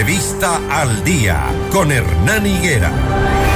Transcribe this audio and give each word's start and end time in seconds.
Entrevista 0.00 0.62
al 0.70 1.04
día 1.04 1.44
con 1.70 1.92
Hernán 1.92 2.46
Higuera. 2.46 3.49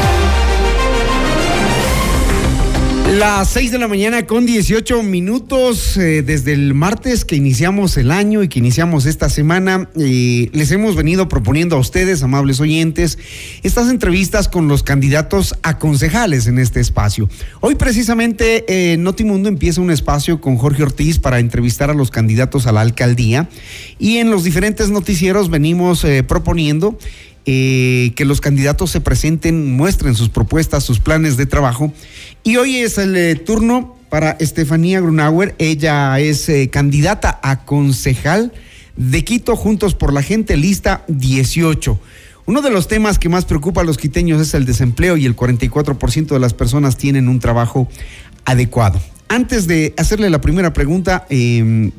Las 3.18 3.50
6 3.50 3.70
de 3.70 3.78
la 3.78 3.86
mañana 3.86 4.26
con 4.26 4.44
18 4.44 5.04
minutos 5.04 5.96
eh, 5.96 6.22
desde 6.22 6.52
el 6.52 6.74
martes 6.74 7.24
que 7.24 7.36
iniciamos 7.36 7.96
el 7.96 8.10
año 8.10 8.42
y 8.42 8.48
que 8.48 8.58
iniciamos 8.58 9.06
esta 9.06 9.28
semana. 9.28 9.88
Eh, 9.96 10.50
les 10.52 10.72
hemos 10.72 10.96
venido 10.96 11.28
proponiendo 11.28 11.76
a 11.76 11.78
ustedes, 11.78 12.24
amables 12.24 12.58
oyentes, 12.58 13.18
estas 13.62 13.88
entrevistas 13.88 14.48
con 14.48 14.66
los 14.66 14.82
candidatos 14.82 15.54
a 15.62 15.78
concejales 15.78 16.48
en 16.48 16.58
este 16.58 16.80
espacio. 16.80 17.28
Hoy 17.60 17.76
precisamente 17.76 18.64
eh, 18.66 18.96
Notimundo 18.96 19.48
empieza 19.48 19.80
un 19.80 19.92
espacio 19.92 20.40
con 20.40 20.56
Jorge 20.56 20.82
Ortiz 20.82 21.20
para 21.20 21.38
entrevistar 21.38 21.90
a 21.90 21.94
los 21.94 22.10
candidatos 22.10 22.66
a 22.66 22.72
la 22.72 22.80
alcaldía 22.80 23.48
y 23.96 24.16
en 24.16 24.30
los 24.30 24.42
diferentes 24.42 24.90
noticieros 24.90 25.50
venimos 25.50 26.04
proponiendo 26.26 26.98
eh, 27.46 28.12
que 28.16 28.24
los 28.24 28.40
candidatos 28.40 28.90
se 28.90 29.02
presenten, 29.02 29.76
muestren 29.76 30.14
sus 30.14 30.30
propuestas, 30.30 30.82
sus 30.82 30.98
planes 30.98 31.36
de 31.36 31.44
trabajo. 31.44 31.92
Y 32.42 32.56
hoy 32.56 32.76
es 32.76 32.96
el 32.96 33.14
eh, 33.16 33.34
turno 33.34 33.96
para 34.08 34.30
Estefanía 34.30 35.02
Grunauer. 35.02 35.54
Ella 35.58 36.18
es 36.18 36.48
eh, 36.48 36.70
candidata 36.70 37.38
a 37.42 37.66
concejal 37.66 38.54
de 38.96 39.24
Quito 39.24 39.56
Juntos 39.56 39.94
por 39.94 40.14
la 40.14 40.22
Gente, 40.22 40.56
lista 40.56 41.04
18. 41.08 42.00
Uno 42.46 42.62
de 42.62 42.70
los 42.70 42.88
temas 42.88 43.18
que 43.18 43.28
más 43.28 43.44
preocupa 43.44 43.82
a 43.82 43.84
los 43.84 43.98
quiteños 43.98 44.40
es 44.40 44.54
el 44.54 44.64
desempleo 44.64 45.18
y 45.18 45.26
el 45.26 45.36
44% 45.36 46.28
de 46.28 46.40
las 46.40 46.54
personas 46.54 46.96
tienen 46.96 47.28
un 47.28 47.40
trabajo 47.40 47.90
adecuado. 48.46 49.02
Antes 49.28 49.66
de 49.66 49.92
hacerle 49.98 50.30
la 50.30 50.40
primera 50.40 50.72
pregunta, 50.72 51.26
eh, 51.28 51.90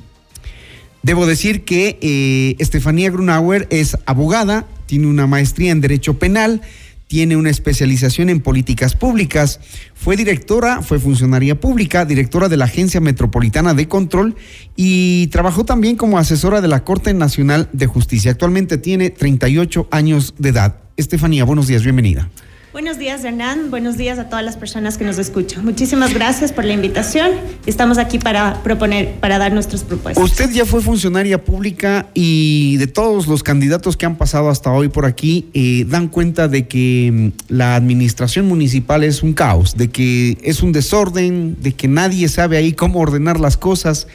Debo 1.04 1.28
decir 1.28 1.66
que 1.66 2.56
Estefanía 2.58 3.12
Grunauer 3.12 3.68
es 3.70 3.96
abogada, 4.08 4.66
tiene 4.86 5.08
una 5.08 5.28
maestría 5.28 5.72
en 5.72 5.82
Derecho 5.82 6.20
Penal, 6.20 6.62
tiene 7.08 7.38
una 7.38 7.50
especialización 7.50 8.30
en 8.30 8.42
políticas 8.42 8.96
públicas, 8.96 9.60
fue 9.94 10.16
directora, 10.16 10.82
fue 10.82 11.00
funcionaria 11.00 11.60
pública, 11.60 12.06
directora 12.06 12.50
de 12.50 12.58
la 12.58 12.66
Agencia 12.66 13.00
Metropolitana 13.00 13.74
de 13.74 13.88
Control 13.88 14.36
y 14.76 15.28
trabajó 15.28 15.66
también 15.66 15.98
como 15.98 16.18
asesora 16.18 16.62
de 16.62 16.68
la 16.68 16.84
Corte 16.84 17.14
Nacional 17.14 17.70
de 17.74 17.86
Justicia. 17.86 18.32
Actualmente 18.32 18.78
tiene 18.78 19.12
38 19.12 19.88
años 19.92 20.34
de 20.40 20.50
edad. 20.50 20.78
Estefanía, 20.98 21.44
buenos 21.44 21.68
días, 21.68 21.84
bienvenida. 21.84 22.30
Buenos 22.76 23.00
días, 23.00 23.24
Hernán. 23.24 23.72
Buenos 23.72 23.96
días 23.96 24.20
a 24.20 24.28
todas 24.28 24.44
las 24.44 24.58
personas 24.58 24.98
que 24.98 25.06
nos 25.06 25.18
escuchan. 25.18 25.64
Muchísimas 25.64 26.14
gracias 26.14 26.52
por 26.52 26.66
la 26.66 26.74
invitación. 26.74 27.32
Estamos 27.66 27.98
aquí 27.98 28.20
para 28.20 28.62
proponer, 28.64 29.14
para 29.22 29.38
dar 29.38 29.54
nuestras 29.54 29.86
propuestas. 29.86 30.22
Usted 30.22 30.52
ya 30.52 30.66
fue 30.66 30.82
funcionaria 30.82 31.42
pública 31.42 32.08
y 32.14 32.76
de 32.76 32.88
todos 32.88 33.28
los 33.28 33.44
candidatos 33.44 33.96
que 33.96 34.06
han 34.06 34.18
pasado 34.18 34.50
hasta 34.50 34.74
hoy 34.74 34.90
por 34.90 35.06
aquí, 35.06 35.48
eh, 35.54 35.86
dan 35.88 36.10
cuenta 36.10 36.50
de 36.50 36.68
que 36.68 37.12
mm, 37.14 37.54
la 37.54 37.78
administración 37.78 38.46
municipal 38.46 39.06
es 39.06 39.24
un 39.24 39.32
caos, 39.32 39.78
de 39.78 39.90
que 39.90 40.38
es 40.44 40.62
un 40.62 40.74
desorden, 40.74 41.56
de 41.62 41.72
que 41.72 41.88
nadie 41.88 42.28
sabe 42.28 42.58
ahí 42.58 42.74
cómo 42.74 43.00
ordenar 43.00 43.40
las 43.40 43.56
cosas. 43.56 44.08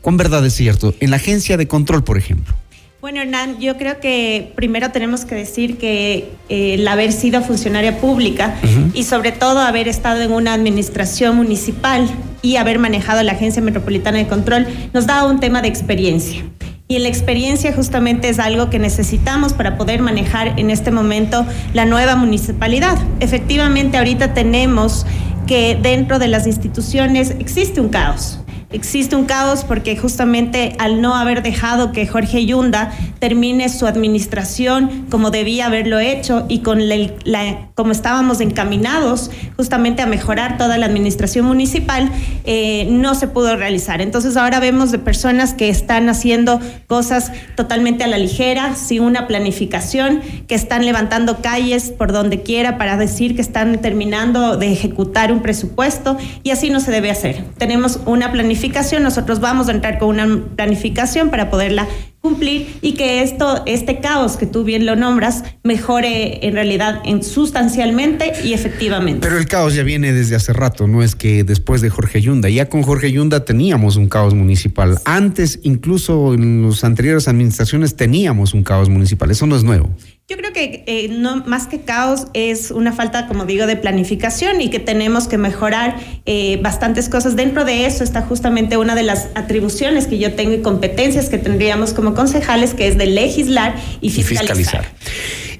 ¿Cuán 0.00 0.16
verdad 0.16 0.44
es 0.44 0.54
cierto? 0.54 0.96
En 0.98 1.10
la 1.10 1.16
agencia 1.16 1.56
de 1.56 1.68
control, 1.68 2.02
por 2.02 2.18
ejemplo. 2.18 2.56
Bueno, 3.00 3.22
Hernán, 3.22 3.58
yo 3.58 3.78
creo 3.78 3.98
que 3.98 4.52
primero 4.56 4.90
tenemos 4.90 5.24
que 5.24 5.34
decir 5.34 5.78
que 5.78 6.32
eh, 6.50 6.74
el 6.74 6.86
haber 6.86 7.12
sido 7.12 7.40
funcionaria 7.40 7.96
pública 7.96 8.54
y 8.92 9.04
sobre 9.04 9.32
todo 9.32 9.60
haber 9.60 9.88
estado 9.88 10.20
en 10.20 10.30
una 10.32 10.52
administración 10.52 11.34
municipal 11.34 12.06
y 12.42 12.56
haber 12.56 12.78
manejado 12.78 13.22
la 13.22 13.32
Agencia 13.32 13.62
Metropolitana 13.62 14.18
de 14.18 14.26
Control 14.26 14.66
nos 14.92 15.06
da 15.06 15.24
un 15.24 15.40
tema 15.40 15.62
de 15.62 15.68
experiencia. 15.68 16.44
Y 16.88 16.98
la 16.98 17.08
experiencia 17.08 17.72
justamente 17.72 18.28
es 18.28 18.38
algo 18.38 18.68
que 18.68 18.78
necesitamos 18.78 19.54
para 19.54 19.78
poder 19.78 20.02
manejar 20.02 20.60
en 20.60 20.68
este 20.68 20.90
momento 20.90 21.46
la 21.72 21.86
nueva 21.86 22.16
municipalidad. 22.16 22.98
Efectivamente, 23.20 23.96
ahorita 23.96 24.34
tenemos 24.34 25.06
que 25.46 25.74
dentro 25.80 26.18
de 26.18 26.28
las 26.28 26.46
instituciones 26.46 27.34
existe 27.38 27.80
un 27.80 27.88
caos 27.88 28.39
existe 28.72 29.16
un 29.16 29.24
caos 29.24 29.64
porque 29.64 29.96
justamente 29.96 30.76
al 30.78 31.00
no 31.02 31.16
haber 31.16 31.42
dejado 31.42 31.90
que 31.90 32.06
Jorge 32.06 32.46
Yunda 32.46 32.92
termine 33.18 33.68
su 33.68 33.86
administración 33.86 35.06
como 35.10 35.30
debía 35.30 35.66
haberlo 35.66 35.98
hecho 35.98 36.46
y 36.48 36.60
con 36.60 36.88
la, 36.88 36.96
la, 37.24 37.70
como 37.74 37.90
estábamos 37.90 38.40
encaminados 38.40 39.30
justamente 39.56 40.02
a 40.02 40.06
mejorar 40.06 40.56
toda 40.56 40.78
la 40.78 40.86
administración 40.86 41.46
municipal, 41.46 42.10
eh, 42.44 42.86
no 42.90 43.14
se 43.14 43.26
pudo 43.26 43.56
realizar. 43.56 44.00
Entonces 44.00 44.36
ahora 44.36 44.60
vemos 44.60 44.92
de 44.92 44.98
personas 44.98 45.52
que 45.52 45.68
están 45.68 46.08
haciendo 46.08 46.60
cosas 46.86 47.32
totalmente 47.56 48.04
a 48.04 48.06
la 48.06 48.18
ligera, 48.18 48.76
sin 48.76 49.02
una 49.02 49.26
planificación, 49.26 50.20
que 50.46 50.54
están 50.54 50.84
levantando 50.84 51.42
calles 51.42 51.90
por 51.90 52.12
donde 52.12 52.42
quiera 52.42 52.78
para 52.78 52.96
decir 52.96 53.34
que 53.34 53.42
están 53.42 53.80
terminando 53.80 54.56
de 54.56 54.72
ejecutar 54.72 55.32
un 55.32 55.42
presupuesto 55.42 56.16
y 56.42 56.50
así 56.50 56.70
no 56.70 56.78
se 56.78 56.92
debe 56.92 57.10
hacer. 57.10 57.44
Tenemos 57.58 58.00
una 58.06 58.30
planificación 58.30 58.59
nosotros 59.00 59.40
vamos 59.40 59.68
a 59.68 59.72
entrar 59.72 59.98
con 59.98 60.08
una 60.08 60.42
planificación 60.56 61.30
para 61.30 61.50
poderla 61.50 61.86
cumplir 62.20 62.76
y 62.82 62.92
que 62.92 63.22
esto, 63.22 63.62
este 63.64 64.00
caos 64.00 64.36
que 64.36 64.44
tú 64.44 64.62
bien 64.62 64.84
lo 64.84 64.94
nombras, 64.94 65.42
mejore 65.64 66.46
en 66.46 66.52
realidad 66.54 67.00
en 67.06 67.22
sustancialmente 67.22 68.32
y 68.44 68.52
efectivamente. 68.52 69.26
Pero 69.26 69.38
el 69.38 69.46
caos 69.46 69.74
ya 69.74 69.82
viene 69.82 70.12
desde 70.12 70.36
hace 70.36 70.52
rato, 70.52 70.86
no 70.86 71.02
es 71.02 71.14
que 71.14 71.44
después 71.44 71.80
de 71.80 71.88
Jorge 71.88 72.20
Yunda, 72.20 72.50
ya 72.50 72.68
con 72.68 72.82
Jorge 72.82 73.10
Yunda 73.10 73.44
teníamos 73.44 73.96
un 73.96 74.08
caos 74.08 74.34
municipal. 74.34 74.98
Antes, 75.06 75.60
incluso 75.62 76.34
en 76.34 76.68
las 76.68 76.84
anteriores 76.84 77.26
administraciones, 77.26 77.96
teníamos 77.96 78.52
un 78.52 78.62
caos 78.62 78.90
municipal. 78.90 79.30
Eso 79.30 79.46
no 79.46 79.56
es 79.56 79.64
nuevo. 79.64 79.88
Yo 80.30 80.36
creo 80.36 80.52
que 80.52 80.84
eh, 80.86 81.08
no, 81.08 81.42
más 81.46 81.66
que 81.66 81.80
caos 81.80 82.28
es 82.34 82.70
una 82.70 82.92
falta, 82.92 83.26
como 83.26 83.46
digo, 83.46 83.66
de 83.66 83.74
planificación 83.74 84.60
y 84.60 84.70
que 84.70 84.78
tenemos 84.78 85.26
que 85.26 85.38
mejorar 85.38 85.96
eh, 86.24 86.60
bastantes 86.62 87.08
cosas. 87.08 87.34
Dentro 87.34 87.64
de 87.64 87.84
eso 87.84 88.04
está 88.04 88.22
justamente 88.22 88.76
una 88.76 88.94
de 88.94 89.02
las 89.02 89.26
atribuciones 89.34 90.06
que 90.06 90.18
yo 90.18 90.34
tengo 90.34 90.54
y 90.54 90.62
competencias 90.62 91.30
que 91.30 91.38
tendríamos 91.38 91.94
como 91.94 92.14
concejales, 92.14 92.74
que 92.74 92.86
es 92.86 92.96
de 92.96 93.06
legislar 93.06 93.74
y 94.00 94.10
fiscalizar. 94.10 94.44
Y 94.44 94.58
fiscalizar. 94.58 94.84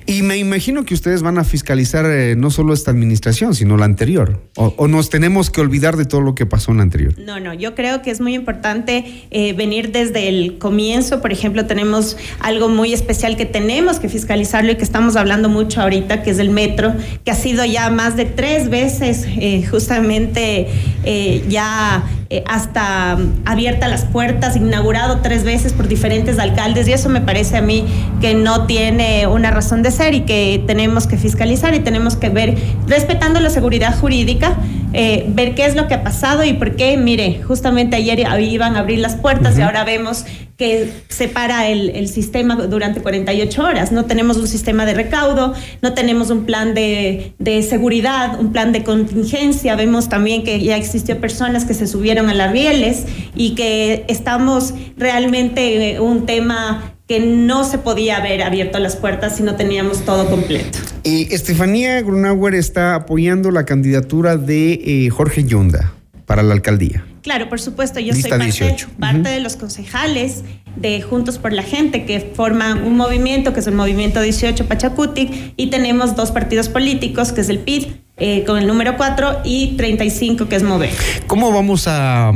Y 0.07 0.23
me 0.23 0.37
imagino 0.37 0.85
que 0.85 0.95
ustedes 0.95 1.23
van 1.23 1.39
a 1.39 1.45
fiscalizar 1.45 2.05
eh, 2.07 2.35
no 2.37 2.51
solo 2.51 2.75
esta 2.75 2.91
administración, 2.91 3.55
sino 3.55 3.77
la 3.77 3.85
anterior. 3.85 4.41
O, 4.57 4.89
nos 4.89 5.11
tenemos 5.11 5.51
que 5.51 5.61
olvidar 5.61 5.97
de 5.97 6.05
todo 6.05 6.21
lo 6.21 6.35
que 6.35 6.47
pasó 6.47 6.73
en 6.73 6.79
la 6.79 6.83
anterior? 6.83 7.15
No, 7.19 7.39
no, 7.39 7.55
yo 7.55 7.75
creo 7.75 8.03
que 8.03 8.11
es 8.11 8.21
muy 8.21 8.35
importante 8.35 9.27
eh, 9.31 9.53
venir 9.53 9.93
desde 9.93 10.29
el 10.29 10.59
comienzo. 10.59 11.21
Por 11.21 11.33
ejemplo, 11.33 11.67
tenemos 11.67 12.17
algo 12.41 12.69
muy 12.69 12.93
especial 12.93 13.37
que 13.37 13.47
tenemos 13.47 14.01
que 14.01 14.09
fiscalizarlo 14.09 14.73
y 14.73 14.77
que 14.77 14.85
estamos 14.85 15.17
hablando 15.17 15.49
mucho 15.49 15.81
ahorita, 15.81 16.23
que 16.23 16.31
es 16.31 16.39
el 16.39 16.51
metro, 16.51 16.95
que 17.25 17.31
ha 17.31 17.37
sido 17.37 17.65
ya 17.65 17.91
más 17.91 18.17
de 18.17 18.25
tres 18.25 18.69
veces 18.69 19.27
eh, 19.27 19.65
justamente 19.71 20.69
eh, 21.05 21.45
ya 21.49 22.05
eh, 22.29 22.45
hasta 22.47 23.19
abierta 23.45 23.89
las 23.89 24.05
puertas, 24.05 24.55
inaugurado 24.57 25.19
tres 25.19 25.45
veces 25.45 25.73
por 25.73 25.89
diferentes 25.89 26.39
alcaldes 26.39 26.87
y 26.89 26.93
eso 26.93 27.09
me 27.09 27.21
parece 27.21 27.57
a 27.57 27.63
mí 27.63 27.87
que 28.21 28.35
no 28.35 28.67
tiene 28.67 29.27
una 29.27 29.51
razón 29.51 29.83
de 29.83 29.91
ser 29.91 30.15
y 30.15 30.21
que 30.21 30.63
tenemos 30.67 31.07
que 31.07 31.17
fiscalizar 31.17 31.75
y 31.75 31.81
tenemos 31.81 32.17
que 32.17 32.29
ver, 32.29 32.57
respetando 32.87 33.41
la 33.41 33.51
seguridad 33.51 33.99
jurídica, 33.99 34.57
eh, 34.93 35.25
ver 35.29 35.55
qué 35.55 35.67
es 35.67 35.77
lo 35.77 35.87
que 35.87 35.95
ha 35.95 36.03
pasado 36.03 36.45
y 36.45 36.53
por 36.55 36.77
qué, 36.77 36.97
mire, 36.97 37.43
justamente 37.43 37.97
ayer 37.97 38.27
iban 38.41 38.77
a 38.77 38.81
abrir 38.81 38.99
las 38.99 39.17
puertas 39.17 39.55
uh 39.55 39.57
-huh. 39.57 39.61
y 39.61 39.63
ahora 39.63 39.85
vemos 39.85 40.25
que 40.57 40.91
se 41.09 41.27
para 41.27 41.69
el, 41.69 41.89
el, 41.91 42.07
sistema 42.07 42.55
durante 42.55 43.01
48 43.01 43.65
horas. 43.65 43.93
No 43.93 44.05
tenemos 44.05 44.37
un 44.37 44.47
sistema 44.47 44.85
de 44.85 44.93
recaudo, 44.93 45.55
no 45.81 45.95
tenemos 45.95 46.29
un 46.29 46.45
plan 46.45 46.75
de, 46.75 47.33
de, 47.39 47.63
seguridad, 47.63 48.39
un 48.39 48.53
plan 48.53 48.71
de 48.71 48.85
contingencia. 48.85 49.75
Vemos 49.75 50.11
también 50.11 50.45
que 50.45 50.61
ya 50.61 50.77
existió 50.77 51.19
personas 51.19 51.65
que 51.65 51.73
se 51.73 51.87
subieron 51.87 52.29
a 52.29 52.35
las 52.35 52.53
rieles 52.53 53.07
y 53.35 53.55
que 53.55 54.05
estamos 54.09 54.75
realmente 54.99 55.93
eh, 55.93 56.01
un 56.01 56.27
tema 56.27 56.93
que 57.11 57.19
no 57.19 57.65
se 57.65 57.77
podía 57.77 58.19
haber 58.19 58.41
abierto 58.41 58.79
las 58.79 58.95
puertas 58.95 59.35
si 59.35 59.43
no 59.43 59.57
teníamos 59.57 60.05
todo 60.05 60.31
completo. 60.31 60.79
Y 61.03 61.35
Estefanía 61.35 62.01
Grunauer 62.03 62.55
está 62.55 62.95
apoyando 62.95 63.51
la 63.51 63.65
candidatura 63.65 64.37
de 64.37 64.75
eh, 64.75 65.11
Jorge 65.11 65.43
Yunda 65.43 65.93
para 66.25 66.45
la 66.45 66.55
alcaldía. 66.55 67.05
Claro, 67.23 67.49
por 67.49 67.61
supuesto, 67.61 67.99
yo 67.99 68.13
Lista 68.13 68.29
soy 68.29 68.39
parte, 68.39 68.45
18. 68.45 68.89
parte 69.01 69.19
uh 69.19 69.23
-huh. 69.23 69.29
de 69.29 69.41
los 69.41 69.57
concejales 69.57 70.45
de 70.77 71.03
Juntos 71.03 71.39
por 71.39 71.53
la 71.53 71.65
Gente 71.65 72.05
que 72.05 72.21
forman 72.21 72.85
un 72.85 72.97
movimiento 72.97 73.53
que 73.53 73.59
es 73.59 73.67
el 73.67 73.75
Movimiento 73.75 74.21
18 74.21 74.69
Pachacutic 74.69 75.55
y 75.57 75.67
tenemos 75.67 76.15
dos 76.15 76.31
partidos 76.31 76.69
políticos 76.69 77.33
que 77.33 77.41
es 77.41 77.49
el 77.49 77.59
PID 77.59 77.89
eh, 78.21 78.45
con 78.45 78.59
el 78.59 78.67
número 78.67 78.97
4 78.97 79.41
y 79.45 79.77
35 79.77 80.49
que 80.49 80.57
es 80.57 80.63
Mover. 80.63 80.91
¿Cómo 81.27 81.53
vamos 81.53 81.85
a, 81.87 82.33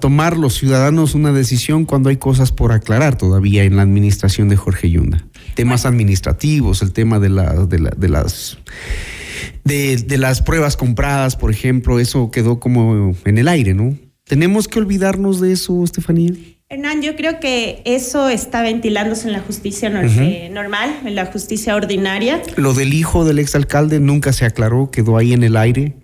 tomar 0.00 0.36
los 0.36 0.54
ciudadanos 0.54 1.14
una 1.14 1.32
decisión 1.32 1.84
cuando 1.84 2.08
hay 2.08 2.16
cosas 2.16 2.52
por 2.52 2.72
aclarar 2.72 3.18
todavía 3.18 3.64
en 3.64 3.76
la 3.76 3.82
administración 3.82 4.48
de 4.48 4.56
Jorge 4.56 4.90
Yunda? 4.90 5.26
Temas 5.54 5.86
administrativos, 5.86 6.82
el 6.82 6.92
tema 6.92 7.18
de, 7.18 7.28
la, 7.28 7.66
de, 7.66 7.78
la, 7.78 7.90
las 7.98 8.58
de, 9.64 9.96
de, 9.96 10.18
las 10.18 10.40
pruebas 10.40 10.76
compradas, 10.76 11.36
por 11.36 11.50
ejemplo, 11.50 11.98
eso 11.98 12.30
quedó 12.30 12.60
como 12.60 13.14
en 13.24 13.38
el 13.38 13.48
aire, 13.48 13.74
¿no? 13.74 13.96
¿Tenemos 14.24 14.68
que 14.68 14.78
olvidarnos 14.78 15.40
de 15.40 15.52
eso, 15.52 15.82
Estefanía? 15.84 16.32
Hernán, 16.72 17.02
yo 17.02 17.16
creo 17.16 17.38
que 17.38 17.82
eso 17.84 18.30
está 18.30 18.62
ventilándose 18.62 19.26
en 19.26 19.34
la 19.34 19.40
justicia 19.40 19.90
eh, 19.90 20.48
normal, 20.50 21.00
en 21.04 21.14
la 21.14 21.26
justicia 21.26 21.76
ordinaria. 21.76 22.40
Lo 22.56 22.72
del 22.72 22.94
hijo 22.94 23.26
del 23.26 23.40
exalcalde 23.40 24.00
nunca 24.00 24.32
se 24.32 24.46
aclaró, 24.46 24.90
quedó 24.90 25.18
ahí 25.18 25.34
en 25.34 25.42
el 25.42 25.58
aire. 25.58 25.96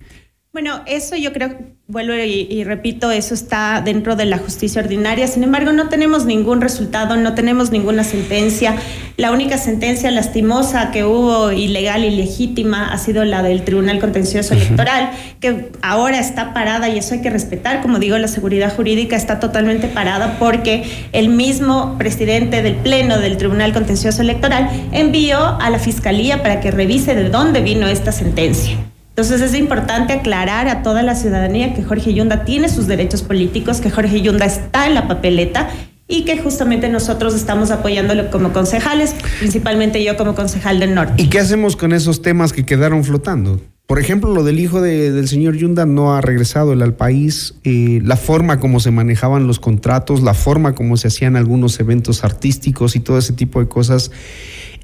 Bueno, 0.53 0.83
eso 0.87 1.17
yo 1.17 1.33
creo, 1.33 1.57
vuelvo 1.91 2.13
y, 2.13 2.65
repito, 2.65 3.11
eso 3.11 3.33
está 3.33 3.81
dentro 3.83 4.15
de 4.15 4.27
la 4.27 4.37
justicia 4.37 4.83
ordinaria. 4.83 5.27
Sin 5.27 5.43
embargo, 5.43 5.73
no 5.73 5.89
tenemos 5.89 6.27
ningún 6.27 6.61
resultado, 6.61 7.17
no 7.17 7.35
tenemos 7.35 7.71
ninguna 7.71 8.05
sentencia. 8.05 8.77
La 9.17 9.33
única 9.33 9.57
sentencia 9.57 10.11
lastimosa 10.11 10.91
que 10.91 11.05
hubo, 11.05 11.51
ilegal 11.51 12.05
y 12.05 12.11
legítima, 12.11 12.93
ha 12.93 12.99
sido 12.99 13.25
la 13.25 13.43
del 13.43 13.63
Tribunal 13.63 14.01
Contencioso 14.01 14.53
Electoral, 14.53 15.13
que 15.41 15.73
ahora 15.81 16.21
está 16.21 16.53
parada 16.53 16.91
y 16.91 16.99
eso 16.99 17.15
hay 17.15 17.23
que 17.23 17.31
respetar. 17.31 17.81
Como 17.81 17.99
digo, 17.99 18.19
la 18.19 18.29
seguridad 18.29 18.77
jurídica 18.77 19.17
está 19.17 19.41
totalmente 19.41 19.89
parada 19.89 20.37
porque 20.39 20.85
el 21.13 21.31
mismo 21.31 21.97
presidente 21.97 22.61
del 22.61 22.75
Pleno 22.75 23.19
del 23.19 23.39
Tribunal 23.39 23.73
Contencioso 23.73 24.21
Electoral 24.21 24.69
envió 24.93 25.39
a 25.59 25.71
la 25.71 25.79
Fiscalía 25.79 26.43
para 26.43 26.61
que 26.61 26.71
revise 26.71 27.15
de 27.15 27.31
dónde 27.31 27.63
vino 27.63 27.89
esta 27.89 28.13
sentencia. 28.13 28.77
Entonces 29.19 29.41
es 29.41 29.59
importante 29.59 30.13
aclarar 30.13 30.69
a 30.69 30.85
toda 30.85 31.03
la 31.03 31.17
ciudadanía 31.17 31.75
que 31.75 31.83
Jorge 31.83 32.15
Yunda 32.15 32.45
tiene 32.45 32.69
sus 32.69 32.87
derechos 32.87 33.23
políticos, 33.23 33.81
que 33.81 33.91
Jorge 33.91 34.21
Yunda 34.21 34.47
está 34.47 34.87
en 34.87 34.95
la 34.95 35.09
papeleta 35.09 35.71
y 36.07 36.25
que 36.25 36.39
justamente 36.39 36.89
nosotros 36.89 37.35
estamos 37.35 37.73
apoyándolo 37.73 38.31
como 38.31 38.53
concejales, 38.53 39.17
principalmente 39.41 40.05
yo 40.05 40.17
como 40.17 40.37
concejal 40.37 40.79
del 40.79 40.95
norte. 40.95 41.21
¿Y 41.21 41.27
qué 41.31 41.41
hacemos 41.41 41.75
con 41.75 41.93
esos 41.93 42.23
temas 42.23 42.53
que 42.53 42.65
quedaron 42.65 43.03
flotando? 43.03 43.61
Por 43.89 43.99
ejemplo, 43.99 44.33
lo 44.33 44.45
del 44.45 44.61
hijo 44.61 44.81
del 44.81 45.27
señor 45.27 45.57
Yunda 45.57 45.85
no 45.85 46.15
ha 46.15 46.21
regresado 46.21 46.71
al 46.71 46.95
país, 46.95 47.57
eh, 47.65 48.01
la 48.05 48.17
forma 48.17 48.61
como 48.61 48.79
se 48.79 48.93
manejaban 48.93 49.49
los 49.49 49.59
contratos, 49.59 50.23
la 50.23 50.35
forma 50.35 50.77
como 50.77 50.97
se 50.97 51.09
hacían 51.09 51.35
algunos 51.35 51.81
eventos 51.81 52.23
artísticos 52.23 52.95
y 52.95 53.01
todo 53.01 53.19
ese 53.19 53.33
tipo 53.33 53.59
de 53.59 53.67
cosas 53.67 54.13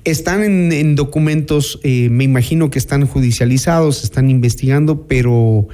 están 0.04 0.42
en, 0.72 0.94
documentos, 0.96 1.80
eh, 1.82 2.08
me 2.10 2.24
imagino 2.24 2.70
que 2.70 2.78
están 2.78 3.06
judicializados, 3.06 4.04
están 4.04 4.30
investigando, 4.30 5.06
pero 5.06 5.68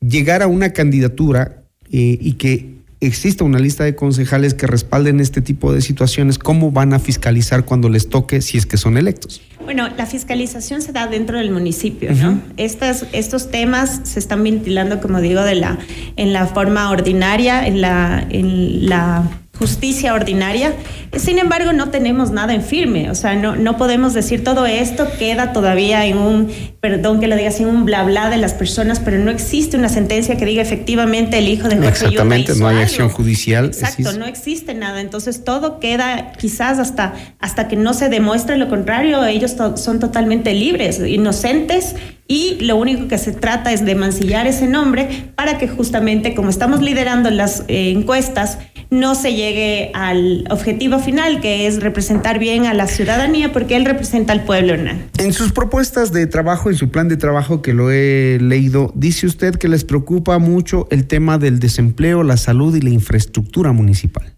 llegar 0.00 0.42
a 0.42 0.46
una 0.46 0.72
candidatura 0.72 1.64
eh, 1.90 2.18
y 2.20 2.32
que 2.34 2.76
exista 3.00 3.44
una 3.44 3.58
lista 3.58 3.84
de 3.84 3.94
concejales 3.94 4.54
que 4.54 4.66
respalden 4.66 5.20
este 5.20 5.42
tipo 5.42 5.72
de 5.72 5.80
situaciones, 5.80 6.38
¿cómo 6.38 6.70
van 6.70 6.94
a 6.94 6.98
fiscalizar 6.98 7.64
cuando 7.64 7.88
les 7.88 8.08
toque 8.08 8.40
si 8.40 8.56
es 8.56 8.66
que 8.66 8.76
son 8.76 8.96
electos? 8.96 9.42
Bueno, 9.62 9.88
la 9.96 10.06
fiscalización 10.06 10.80
se 10.80 10.92
da 10.92 11.06
dentro 11.06 11.38
del 11.38 11.50
municipio, 11.50 12.12
¿no? 12.14 12.40
Estas, 12.56 13.06
estos 13.12 13.50
temas 13.50 14.00
se 14.04 14.18
están 14.18 14.42
ventilando, 14.44 15.00
como 15.00 15.20
digo, 15.20 15.42
de 15.42 15.56
la, 15.56 15.78
en 16.16 16.32
la 16.32 16.46
forma 16.46 16.90
ordinaria, 16.90 17.66
en 17.66 17.80
la, 17.80 18.26
en 18.30 18.88
la 18.88 19.28
justicia 19.58 20.14
ordinaria. 20.14 20.74
Sin 21.16 21.38
embargo, 21.38 21.72
no 21.72 21.90
tenemos 21.90 22.30
nada 22.30 22.54
en 22.54 22.62
firme, 22.62 23.10
o 23.10 23.14
sea, 23.14 23.34
no, 23.34 23.56
no 23.56 23.76
podemos 23.78 24.12
decir 24.12 24.44
todo 24.44 24.66
esto 24.66 25.06
queda 25.18 25.52
todavía 25.52 26.04
en 26.04 26.18
un, 26.18 26.52
perdón 26.80 27.20
que 27.20 27.26
lo 27.26 27.36
diga 27.36 27.48
así, 27.48 27.64
un 27.64 27.84
bla 27.84 28.04
bla 28.04 28.28
de 28.28 28.36
las 28.36 28.52
personas, 28.52 29.00
pero 29.00 29.18
no 29.18 29.30
existe 29.30 29.76
una 29.76 29.88
sentencia 29.88 30.36
que 30.36 30.44
diga 30.44 30.62
efectivamente 30.62 31.38
el 31.38 31.48
hijo 31.48 31.68
de 31.68 31.76
Jorge 31.76 31.88
Exactamente, 31.88 32.54
no 32.56 32.68
hay 32.68 32.78
acción 32.78 33.08
judicial. 33.08 33.66
Exacto, 33.66 34.12
no 34.18 34.26
existe 34.26 34.74
nada, 34.74 35.00
entonces 35.00 35.44
todo 35.44 35.80
queda 35.80 36.32
quizás 36.32 36.78
hasta, 36.78 37.14
hasta 37.38 37.68
que 37.68 37.76
no 37.76 37.94
se 37.94 38.08
demuestre 38.08 38.58
lo 38.58 38.68
contrario, 38.68 39.24
ellos 39.24 39.56
son 39.76 40.00
totalmente 40.00 40.52
libres, 40.52 41.00
inocentes 41.00 41.94
y 42.28 42.58
lo 42.60 42.76
único 42.76 43.08
que 43.08 43.18
se 43.18 43.32
trata 43.32 43.72
es 43.72 43.84
de 43.84 43.94
mancillar 43.94 44.46
ese 44.46 44.66
nombre 44.66 45.30
para 45.36 45.58
que 45.58 45.68
justamente 45.68 46.34
como 46.34 46.50
estamos 46.50 46.82
liderando 46.82 47.30
las 47.30 47.64
eh, 47.68 47.90
encuestas, 47.90 48.58
no 48.90 49.14
se 49.14 49.34
llegue 49.34 49.90
al 49.94 50.44
objetivo 50.50 50.98
final, 50.98 51.40
que 51.40 51.66
es 51.66 51.82
representar 51.82 52.38
bien 52.38 52.66
a 52.66 52.74
la 52.74 52.86
ciudadanía, 52.86 53.52
porque 53.52 53.76
él 53.76 53.84
representa 53.84 54.32
al 54.32 54.44
pueblo, 54.44 54.74
Hernán. 54.74 55.08
En 55.18 55.32
sus 55.32 55.52
propuestas 55.52 56.12
de 56.12 56.26
trabajo, 56.26 56.70
en 56.70 56.76
su 56.76 56.90
plan 56.90 57.08
de 57.08 57.16
trabajo 57.16 57.62
que 57.62 57.72
lo 57.72 57.90
he 57.90 58.38
leído, 58.40 58.92
dice 58.94 59.26
usted 59.26 59.56
que 59.56 59.68
les 59.68 59.84
preocupa 59.84 60.38
mucho 60.38 60.86
el 60.90 61.06
tema 61.06 61.38
del 61.38 61.58
desempleo, 61.58 62.22
la 62.22 62.36
salud 62.36 62.74
y 62.76 62.80
la 62.80 62.90
infraestructura 62.90 63.72
municipal. 63.72 64.36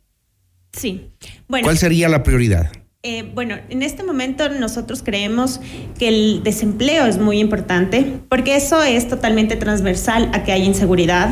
Sí. 0.73 1.11
Bueno, 1.49 1.65
¿Cuál 1.65 1.79
sería 1.79 2.09
la 2.09 2.23
prioridad? 2.23 2.71
Eh, 3.05 3.31
bueno, 3.33 3.55
en 3.69 3.85
este 3.85 4.03
momento 4.03 4.49
nosotros 4.49 5.05
creemos 5.05 5.61
que 6.01 6.09
el 6.09 6.43
desempleo 6.43 7.07
es 7.07 7.17
muy 7.17 7.39
importante 7.39 8.19
porque 8.29 8.57
eso 8.57 8.83
es 8.83 9.07
totalmente 9.07 9.55
transversal 9.55 10.29
a 10.35 10.43
que 10.43 10.51
haya 10.51 10.65
inseguridad, 10.65 11.31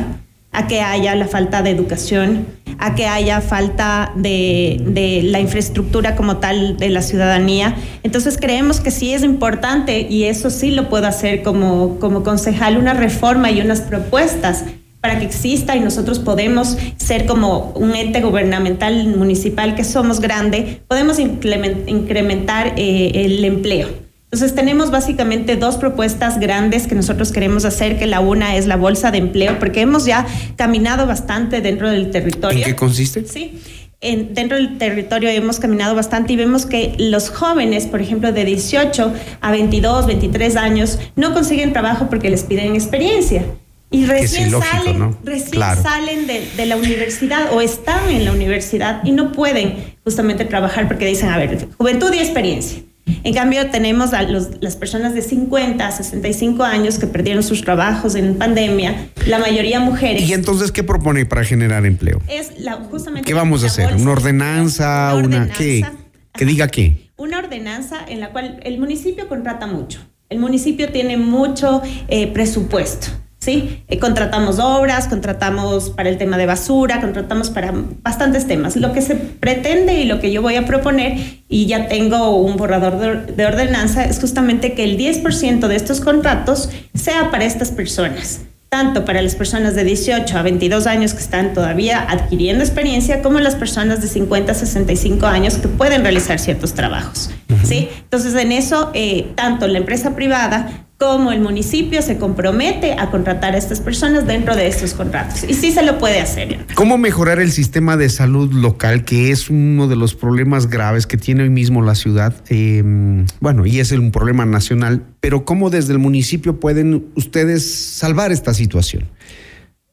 a 0.53 0.67
que 0.67 0.79
haya 0.79 1.13
la 1.15 1.27
falta 1.27 1.63
de 1.63 1.71
educación, 1.71 2.47
a 2.79 2.95
que 2.95 3.05
haya 3.05 3.41
falta 3.41 4.13
de, 4.15 5.19
la 5.25 5.41
infraestructura 5.41 6.15
como 6.15 6.37
tal 6.37 6.77
de 6.77 6.87
la 6.87 7.01
ciudadanía. 7.01 7.75
Entonces 8.01 8.37
creemos 8.37 8.79
que 8.79 8.89
sí 8.89 9.13
es 9.13 9.23
importante 9.23 10.07
y 10.09 10.23
eso 10.23 10.49
sí 10.49 10.71
lo 10.71 10.87
puedo 10.87 11.05
hacer 11.05 11.43
como, 11.43 11.99
como 11.99 12.23
concejal, 12.23 12.77
una 12.77 12.93
reforma 12.93 13.51
y 13.51 13.59
unas 13.59 13.81
propuestas 13.81 14.63
para 15.01 15.19
que 15.19 15.25
exista 15.25 15.75
y 15.75 15.79
nosotros 15.79 16.19
podemos 16.19 16.77
ser 16.97 17.25
como 17.25 17.71
un 17.75 17.95
ente 17.95 18.21
gubernamental 18.21 19.07
municipal 19.15 19.75
que 19.75 19.83
somos 19.83 20.19
grande, 20.19 20.81
podemos 20.87 21.19
incrementar 21.19 22.73
eh, 22.77 23.11
el 23.13 23.45
empleo. 23.45 24.07
Entonces 24.29 24.55
tenemos 24.55 24.91
básicamente 24.91 25.55
dos 25.55 25.77
propuestas 25.77 26.37
grandes 26.39 26.85
que 26.85 26.95
nosotros 26.95 27.31
queremos 27.31 27.63
hacer, 27.63 27.97
que 27.97 28.07
la 28.07 28.19
una 28.19 28.57
es 28.57 28.67
la 28.67 28.75
bolsa 28.75 29.09
de 29.09 29.19
empleo, 29.19 29.57
porque 29.57 29.79
hemos 29.79 30.05
ya 30.05 30.27
caminado 30.57 31.07
bastante 31.07 31.61
dentro 31.61 31.89
del 31.89 32.11
territorio. 32.11 32.59
¿En 32.59 32.65
qué 32.65 32.75
consiste? 32.75 33.25
Sí. 33.25 33.57
En, 34.01 34.33
dentro 34.33 34.57
del 34.57 34.77
territorio 34.77 35.29
hemos 35.29 35.59
caminado 35.59 35.95
bastante 35.95 36.33
y 36.33 36.35
vemos 36.35 36.65
que 36.65 36.95
los 36.99 37.29
jóvenes, 37.29 37.87
por 37.87 38.01
ejemplo, 38.01 38.33
de 38.33 38.43
18 38.43 39.13
a 39.39 39.51
22, 39.51 40.07
23 40.07 40.55
años, 40.57 40.99
no 41.15 41.33
consiguen 41.33 41.71
trabajo 41.71 42.07
porque 42.09 42.29
les 42.29 42.43
piden 42.43 42.75
experiencia. 42.75 43.45
Y 43.89 44.05
recién 44.05 44.51
salen, 44.51 45.15
recién 45.23 45.61
salen 45.81 46.27
de, 46.27 46.45
de, 46.57 46.65
la 46.65 46.75
universidad 46.75 47.53
o 47.53 47.61
están 47.61 48.09
en 48.09 48.25
la 48.25 48.33
universidad 48.33 49.01
y 49.05 49.11
no 49.11 49.31
pueden 49.31 49.95
justamente 50.03 50.43
trabajar 50.43 50.87
porque 50.87 51.05
dicen, 51.05 51.29
a 51.29 51.37
ver, 51.37 51.67
juventud 51.77 52.13
y 52.13 52.19
experiencia. 52.19 52.81
En 53.23 53.33
cambio, 53.33 53.69
tenemos 53.69 54.13
a 54.13 54.23
las 54.23 54.75
personas 54.75 55.13
de 55.13 55.21
50 55.21 55.87
a 55.87 55.91
65 55.91 56.63
años 56.63 56.99
que 56.99 57.07
perdieron 57.07 57.43
sus 57.43 57.61
trabajos 57.61 58.15
en 58.15 58.35
pandemia, 58.35 59.09
la 59.25 59.39
mayoría 59.39 59.79
mujeres. 59.79 60.23
¿Y 60.23 60.33
entonces 60.33 60.71
qué 60.71 60.83
propone 60.83 61.25
para 61.25 61.43
generar 61.43 61.85
empleo? 61.85 62.21
Es 62.27 62.51
justamente 62.91 63.27
¿Qué 63.27 63.33
vamos 63.33 63.63
a 63.63 63.67
hacer? 63.67 63.95
¿Una 63.95 64.11
ordenanza? 64.11 65.15
Una, 65.15 65.49
¿qué? 65.49 65.85
¿Que 66.33 66.45
diga 66.45 66.67
qué? 66.67 67.09
Una 67.15 67.39
ordenanza 67.39 67.97
en 68.07 68.19
la 68.19 68.31
cual 68.31 68.59
el 68.63 68.77
municipio 68.77 69.27
contrata 69.27 69.67
mucho. 69.67 69.99
El 70.29 70.39
municipio 70.39 70.91
tiene 70.91 71.17
mucho 71.17 71.81
eh, 72.09 72.27
presupuesto. 72.27 73.07
¿Sí? 73.47 73.81
Eh, 73.87 73.97
contratamos 73.97 74.59
obras, 74.59 75.07
contratamos 75.07 75.89
para 75.91 76.09
el 76.09 76.17
tema 76.17 76.37
de 76.37 76.45
basura, 76.45 76.99
contratamos 76.99 77.49
para 77.49 77.73
bastantes 78.03 78.45
temas. 78.45 78.75
Lo 78.75 78.91
que 78.91 79.01
se 79.01 79.15
pretende 79.15 79.93
y 79.93 80.03
lo 80.03 80.19
que 80.19 80.33
yo 80.33 80.41
voy 80.41 80.57
a 80.57 80.65
proponer, 80.65 81.17
y 81.47 81.65
ya 81.65 81.87
tengo 81.87 82.35
un 82.35 82.57
borrador 82.57 83.25
de, 83.25 83.45
ordenanza, 83.45 84.03
es 84.03 84.19
justamente 84.19 84.73
que 84.73 84.83
el 84.83 84.97
10% 84.97 85.65
de 85.69 85.75
estos 85.77 86.01
contratos 86.01 86.69
sea 86.93 87.31
para 87.31 87.45
estas 87.45 87.71
personas 87.71 88.41
tanto 88.69 89.05
para 89.05 89.21
las 89.21 89.33
personas 89.35 89.75
de 89.75 89.85
18 89.85 90.37
a 90.37 90.41
22 90.41 90.87
años 90.87 91.13
que 91.13 91.21
están 91.21 91.53
todavía 91.53 92.01
adquiriendo 92.01 92.65
experiencia, 92.65 93.21
como 93.21 93.39
las 93.39 93.55
personas 93.55 94.01
de 94.01 94.09
50 94.09 94.51
a 94.51 94.55
65 94.55 95.25
años 95.25 95.55
que 95.55 95.69
pueden 95.69 96.01
realizar 96.01 96.37
ciertos 96.37 96.73
trabajos. 96.73 97.29
¿sí? 97.63 97.87
Entonces, 97.97 98.35
en 98.35 98.51
eso, 98.51 98.91
eh, 98.93 99.31
tanto 99.35 99.69
la 99.69 99.77
empresa 99.77 100.15
privada 100.15 100.86
cómo 100.97 101.31
el 101.31 101.41
municipio 101.41 102.01
se 102.01 102.17
compromete 102.17 102.93
a 102.93 103.11
contratar 103.11 103.53
a 103.53 103.57
estas 103.57 103.79
personas 103.79 104.25
dentro 104.25 104.55
de 104.55 104.67
estos 104.67 104.93
contratos. 104.93 105.43
Y 105.47 105.53
sí 105.53 105.71
se 105.71 105.83
lo 105.83 105.99
puede 105.99 106.19
hacer. 106.19 106.65
¿Cómo 106.73 106.97
mejorar 106.97 107.39
el 107.39 107.51
sistema 107.51 107.97
de 107.97 108.09
salud 108.09 108.51
local, 108.51 109.05
que 109.05 109.31
es 109.31 109.49
uno 109.49 109.87
de 109.87 109.95
los 109.95 110.15
problemas 110.15 110.67
graves 110.67 111.05
que 111.05 111.17
tiene 111.17 111.43
hoy 111.43 111.49
mismo 111.49 111.83
la 111.83 111.93
ciudad? 111.93 112.33
Em, 112.49 113.27
bueno, 113.39 113.65
y 113.65 113.79
es 113.79 113.91
un 113.91 114.11
problema 114.11 114.45
nacional, 114.45 115.03
pero 115.19 115.45
¿cómo 115.45 115.69
desde 115.69 115.93
el 115.93 115.99
municipio 115.99 116.59
pueden 116.59 117.05
ustedes 117.15 117.71
salvar 117.75 118.31
esta 118.31 118.53
situación? 118.55 119.07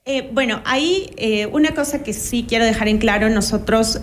Eh, 0.07 0.29
bueno, 0.35 0.61
ahí 0.67 1.07
eh, 1.17 1.47
una 1.47 1.71
cosa 1.71 2.03
que 2.03 2.13
sí 2.13 2.45
quiero 2.47 2.67
dejar 2.67 2.89
en 2.89 2.99
claro, 2.99 3.31
nosotros 3.31 3.99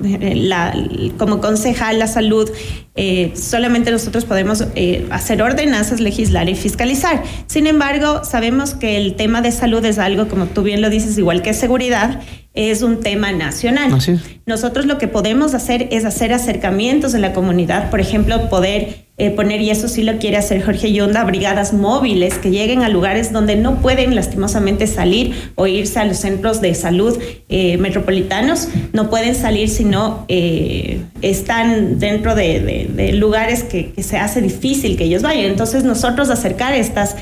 la, 0.00 0.74
como 1.16 1.40
concejal 1.40 2.00
la 2.00 2.08
salud, 2.08 2.50
eh, 2.96 3.30
solamente 3.36 3.92
nosotros 3.92 4.24
podemos 4.24 4.66
hacer 5.12 5.40
ordenanzas, 5.40 6.00
legislar 6.00 6.48
y 6.48 6.56
fiscalizar. 6.56 7.22
Sin 7.46 7.68
embargo, 7.68 8.24
sabemos 8.24 8.74
que 8.74 8.96
el 8.96 9.14
tema 9.14 9.42
de 9.42 9.52
salud 9.52 9.84
es 9.84 10.00
algo, 10.00 10.26
como 10.26 10.46
tú 10.46 10.64
bien 10.64 10.82
lo 10.82 10.90
dices, 10.90 11.16
igual 11.16 11.40
que 11.40 11.54
seguridad, 11.54 12.20
es 12.54 12.82
un 12.82 13.00
tema 13.00 13.32
nacional. 13.32 13.96
Nosotros 14.44 14.86
lo 14.86 14.98
que 14.98 15.08
podemos 15.08 15.54
hacer 15.54 15.88
es 15.90 16.04
hacer 16.04 16.32
acercamientos 16.32 17.14
en 17.14 17.22
la 17.22 17.32
comunidad, 17.32 17.90
por 17.90 18.00
ejemplo, 18.00 18.50
poder 18.50 19.06
eh, 19.18 19.30
poner, 19.30 19.60
y 19.60 19.70
eso 19.70 19.88
sí 19.88 20.02
lo 20.02 20.18
quiere 20.18 20.36
hacer 20.36 20.62
Jorge 20.62 20.92
Yonda, 20.92 21.22
brigadas 21.24 21.72
móviles 21.72 22.34
que 22.38 22.50
lleguen 22.50 22.82
a 22.82 22.88
lugares 22.88 23.32
donde 23.32 23.56
no 23.56 23.76
pueden 23.76 24.14
lastimosamente 24.14 24.86
salir 24.86 25.52
o 25.54 25.66
irse 25.66 25.98
a 26.00 26.04
los 26.04 26.16
centros 26.18 26.60
de 26.60 26.74
salud 26.74 27.18
eh, 27.48 27.78
metropolitanos, 27.78 28.68
no 28.92 29.10
pueden 29.10 29.34
salir 29.34 29.68
si 29.68 29.84
no 29.84 30.24
eh, 30.28 31.02
están 31.20 31.98
dentro 31.98 32.34
de, 32.34 33.12
lugares 33.14 33.62
que, 33.62 33.92
que, 33.92 34.02
se 34.02 34.16
hace 34.16 34.40
difícil 34.40 34.96
que 34.96 35.04
ellos 35.04 35.22
vayan. 35.22 35.44
Entonces 35.44 35.84
nosotros 35.84 36.28
acercar 36.28 36.74
estas 36.74 37.16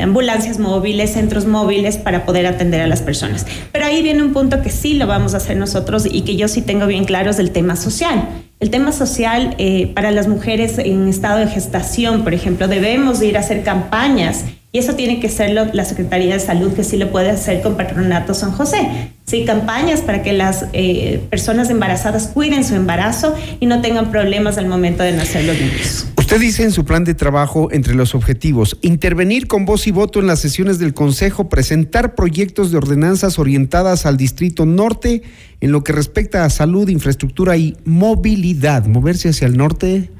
ambulancias 0.00 0.58
móviles, 0.58 1.12
centros 1.12 1.46
móviles 1.46 1.98
para 1.98 2.24
poder 2.24 2.46
atender 2.46 2.80
a 2.80 2.86
las 2.86 3.02
personas. 3.02 3.46
Pero 3.70 3.84
ahí 3.84 4.02
viene 4.02 4.22
un 4.22 4.32
punto 4.32 4.62
que 4.62 4.70
sí 4.70 4.94
lo 4.94 5.06
vamos 5.06 5.34
a 5.34 5.36
hacer 5.36 5.56
nosotros 5.56 6.06
y 6.10 6.22
que 6.22 6.36
yo 6.36 6.48
sí 6.48 6.62
tengo 6.62 6.86
bien 6.86 7.04
claro 7.04 7.30
es 7.30 7.38
el 7.38 7.50
tema 7.50 7.76
social. 7.76 8.28
El 8.60 8.70
tema 8.70 8.92
social 8.92 9.54
eh, 9.58 9.92
para 9.94 10.10
las 10.10 10.26
mujeres 10.26 10.78
en 10.78 11.08
estado 11.08 11.38
de 11.38 11.48
gestación, 11.48 12.24
por 12.24 12.32
ejemplo, 12.32 12.66
debemos 12.66 13.20
ir 13.20 13.36
a 13.36 13.40
hacer 13.40 13.62
campañas 13.62 14.44
y 14.72 14.78
eso 14.78 14.94
tiene 14.94 15.20
que 15.20 15.28
ser 15.28 15.50
la 15.50 15.84
Secretaría 15.84 16.34
de 16.34 16.40
Salud, 16.40 16.72
que 16.72 16.82
sí 16.82 16.96
lo 16.96 17.12
puede 17.12 17.30
hacer 17.30 17.62
con 17.62 17.76
Patronato 17.76 18.34
San 18.34 18.50
José. 18.50 19.12
Sí, 19.24 19.44
campañas 19.44 20.00
para 20.00 20.22
que 20.22 20.32
las 20.32 20.66
eh, 20.72 21.20
personas 21.30 21.70
embarazadas 21.70 22.26
cuiden 22.26 22.64
su 22.64 22.74
embarazo 22.74 23.36
y 23.60 23.66
no 23.66 23.80
tengan 23.82 24.10
problemas 24.10 24.58
al 24.58 24.66
momento 24.66 25.02
de 25.02 25.12
nacer 25.12 25.44
los 25.44 25.56
niños. 25.60 26.06
Usted 26.34 26.46
dice 26.46 26.64
en 26.64 26.72
su 26.72 26.84
plan 26.84 27.04
de 27.04 27.14
trabajo, 27.14 27.68
entre 27.70 27.94
los 27.94 28.16
objetivos, 28.16 28.76
intervenir 28.82 29.46
con 29.46 29.64
voz 29.64 29.86
y 29.86 29.92
voto 29.92 30.18
en 30.18 30.26
las 30.26 30.40
sesiones 30.40 30.80
del 30.80 30.92
Consejo, 30.92 31.48
presentar 31.48 32.16
proyectos 32.16 32.72
de 32.72 32.76
ordenanzas 32.76 33.38
orientadas 33.38 34.04
al 34.04 34.16
Distrito 34.16 34.66
Norte 34.66 35.22
en 35.60 35.70
lo 35.70 35.84
que 35.84 35.92
respecta 35.92 36.44
a 36.44 36.50
salud, 36.50 36.88
infraestructura 36.88 37.56
y 37.56 37.76
movilidad. 37.84 38.84
Moverse 38.86 39.28
hacia 39.28 39.46
el 39.46 39.56
norte 39.56 40.10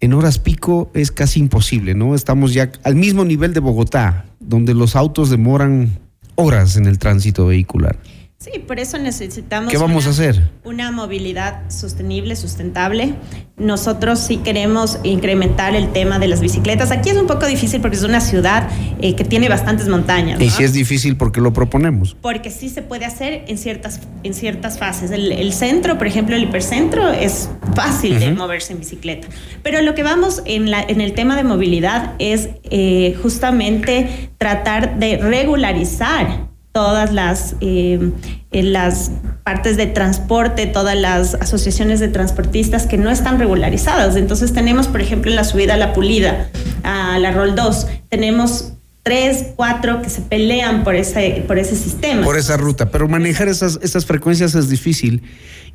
en 0.00 0.14
horas 0.14 0.38
pico 0.38 0.90
es 0.94 1.12
casi 1.12 1.40
imposible, 1.40 1.94
¿no? 1.94 2.14
Estamos 2.14 2.54
ya 2.54 2.72
al 2.82 2.94
mismo 2.94 3.26
nivel 3.26 3.52
de 3.52 3.60
Bogotá, 3.60 4.24
donde 4.40 4.72
los 4.72 4.96
autos 4.96 5.28
demoran 5.28 5.98
horas 6.36 6.78
en 6.78 6.86
el 6.86 6.98
tránsito 6.98 7.44
vehicular. 7.48 7.98
Sí, 8.42 8.58
por 8.58 8.80
eso 8.80 8.96
necesitamos. 8.96 9.70
¿Qué 9.70 9.76
vamos 9.76 10.06
a 10.06 10.10
hacer? 10.10 10.40
Una 10.64 10.90
movilidad 10.90 11.70
sostenible, 11.70 12.34
sustentable. 12.36 13.12
Nosotros 13.58 14.18
sí 14.18 14.38
queremos 14.38 14.98
incrementar 15.02 15.76
el 15.76 15.92
tema 15.92 16.18
de 16.18 16.26
las 16.26 16.40
bicicletas. 16.40 16.90
Aquí 16.90 17.10
es 17.10 17.18
un 17.18 17.26
poco 17.26 17.44
difícil 17.44 17.82
porque 17.82 17.98
es 17.98 18.02
una 18.02 18.22
ciudad 18.22 18.66
eh, 19.02 19.14
que 19.14 19.24
tiene 19.24 19.50
bastantes 19.50 19.88
montañas. 19.88 20.40
Y 20.40 20.48
sí 20.48 20.64
es 20.64 20.72
difícil 20.72 21.18
porque 21.18 21.42
lo 21.42 21.52
proponemos. 21.52 22.16
Porque 22.22 22.50
sí 22.50 22.70
se 22.70 22.80
puede 22.80 23.04
hacer 23.04 23.44
en 23.46 23.58
ciertas, 23.58 24.00
en 24.22 24.32
ciertas 24.32 24.78
fases. 24.78 25.10
El, 25.10 25.52
centro, 25.52 25.98
por 25.98 26.06
ejemplo, 26.06 26.34
el 26.34 26.44
hipercentro, 26.44 27.10
es 27.10 27.50
fácil 27.74 28.18
de 28.20 28.32
moverse 28.32 28.72
en 28.72 28.78
bicicleta. 28.78 29.28
Pero 29.62 29.82
lo 29.82 29.94
que 29.94 30.02
vamos 30.02 30.40
en, 30.46 30.70
la, 30.70 30.80
en 30.80 31.02
el 31.02 31.12
tema 31.12 31.36
de 31.36 31.44
movilidad 31.44 32.14
es 32.18 32.48
eh, 32.70 33.18
justamente 33.20 34.30
tratar 34.38 34.98
de 34.98 35.18
regularizar 35.18 36.49
todas 36.72 37.12
las, 37.12 37.56
eh, 37.60 38.12
las 38.52 39.10
partes 39.42 39.76
de 39.76 39.86
transporte, 39.86 40.66
todas 40.66 40.96
las 40.96 41.34
asociaciones 41.34 42.00
de 42.00 42.08
transportistas 42.08 42.86
que 42.86 42.96
no 42.96 43.10
están 43.10 43.38
regularizadas. 43.38 44.16
Entonces 44.16 44.52
tenemos, 44.52 44.86
por 44.88 45.00
ejemplo, 45.00 45.30
en 45.30 45.36
la 45.36 45.44
subida 45.44 45.74
a 45.74 45.76
la 45.76 45.92
Pulida, 45.92 46.48
a 46.82 47.18
la 47.18 47.32
Rol 47.32 47.54
2, 47.54 47.86
tenemos 48.08 48.74
tres, 49.02 49.46
cuatro 49.56 50.02
que 50.02 50.10
se 50.10 50.22
pelean 50.22 50.84
por 50.84 50.94
ese, 50.94 51.44
por 51.46 51.58
ese 51.58 51.74
sistema. 51.74 52.22
Por 52.22 52.36
esa 52.38 52.56
ruta, 52.56 52.90
pero 52.90 53.08
manejar 53.08 53.48
esas, 53.48 53.78
esas 53.82 54.06
frecuencias 54.06 54.54
es 54.54 54.68
difícil 54.68 55.22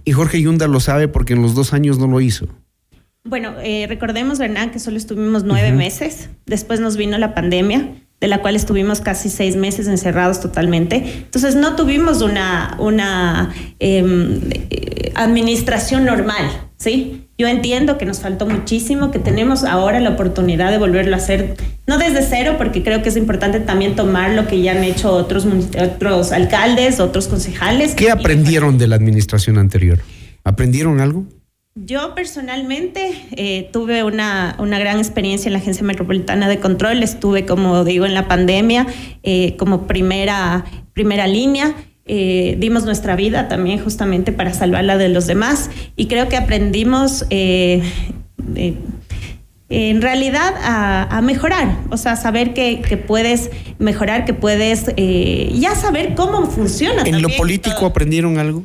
y 0.05 0.11
Jorge 0.11 0.41
Yunda 0.41 0.67
lo 0.67 0.79
sabe 0.79 1.07
porque 1.07 1.33
en 1.33 1.41
los 1.41 1.55
dos 1.55 1.73
años 1.73 1.97
no 1.97 2.07
lo 2.07 2.21
hizo. 2.21 2.47
Bueno, 3.27 3.55
eh, 3.61 3.87
recordemos, 3.89 4.39
Hernán, 4.39 4.69
que 4.69 4.77
solo 4.77 4.97
estuvimos 4.97 5.43
nueve 5.43 5.71
meses, 5.71 6.29
después 6.45 6.79
nos 6.79 6.95
vino 6.95 7.17
la 7.17 7.33
pandemia 7.33 7.89
de 8.21 8.27
la 8.27 8.41
cual 8.41 8.55
estuvimos 8.55 9.01
casi 9.01 9.29
seis 9.29 9.55
meses 9.55 9.87
encerrados 9.87 10.39
totalmente. 10.39 10.95
Entonces 11.25 11.55
no 11.55 11.75
tuvimos 11.75 12.21
una, 12.21 12.75
una 12.79 13.53
em, 13.79 14.39
administración 15.15 16.05
normal, 16.05 16.45
¿sí? 16.77 17.27
Yo 17.37 17.47
entiendo 17.47 17.97
que 17.97 18.05
nos 18.05 18.21
faltó 18.21 18.45
muchísimo, 18.45 19.11
que 19.11 19.19
tenemos 19.19 19.65
ahora 19.65 19.99
la 19.99 20.11
oportunidad 20.11 20.71
de 20.71 20.77
volverlo 20.77 21.15
a 21.15 21.17
hacer, 21.17 21.55
no 21.85 21.97
desde 21.97 22.21
cero, 22.21 22.55
porque 22.57 22.81
creo 22.81 23.01
que 23.03 23.09
es 23.09 23.17
importante 23.17 23.59
también 23.59 23.95
tomar 23.95 24.31
lo 24.31 24.47
que 24.47 24.61
ya 24.61 24.71
han 24.71 24.83
hecho 24.85 25.11
otros, 25.11 25.45
otros 25.77 26.31
alcaldes, 26.31 27.01
otros 27.01 27.27
concejales. 27.27 27.93
¿Qué 27.93 28.09
aprendieron 28.09 28.77
de 28.77 28.87
la 28.87 28.95
administración 28.95 29.57
anterior? 29.57 29.99
¿Aprendieron 30.45 31.01
algo? 31.01 31.25
Yo 31.77 32.15
personalmente 32.15 33.11
eh, 33.35 33.69
tuve 33.73 34.05
una, 34.05 34.55
una, 34.59 34.79
gran 34.79 34.97
experiencia 34.97 35.49
en 35.49 35.53
la 35.53 35.59
Agencia 35.59 35.83
Metropolitana 35.83 36.47
de 36.47 36.61
Control. 36.61 37.03
Estuve, 37.03 37.45
como 37.45 37.83
digo, 37.83 38.05
en 38.05 38.13
la 38.13 38.29
pandemia 38.29 38.87
eh, 39.23 39.57
como 39.57 39.85
primera, 39.85 40.63
primera 40.93 41.27
línea. 41.27 41.75
Eh, 42.05 42.55
dimos 42.59 42.85
nuestra 42.85 43.17
vida 43.17 43.49
también 43.49 43.83
justamente 43.83 44.31
para 44.31 44.53
salvarla 44.53 44.97
de 44.97 45.09
los 45.09 45.27
demás 45.27 45.69
y 45.97 46.07
creo 46.07 46.29
que 46.29 46.37
aprendimos 46.37 47.25
en 47.29 47.91
realidad 50.01 50.53
a, 50.63 51.21
mejorar, 51.21 51.77
o 51.89 51.97
sea, 51.97 52.15
saber 52.15 52.53
que, 52.53 52.79
que 52.87 52.95
puedes 52.95 53.49
mejorar, 53.79 54.23
que 54.23 54.33
puedes 54.33 54.85
ya 54.95 55.75
saber 55.75 56.15
cómo 56.15 56.45
funciona. 56.45 57.03
¿En 57.03 57.21
lo 57.21 57.27
político 57.29 57.85
aprendieron 57.85 58.37
algo? 58.37 58.63